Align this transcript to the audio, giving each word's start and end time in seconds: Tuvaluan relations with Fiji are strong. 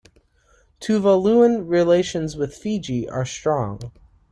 Tuvaluan 0.79 1.67
relations 1.69 2.35
with 2.35 2.55
Fiji 2.57 3.07
are 3.07 3.23
strong. 3.23 3.91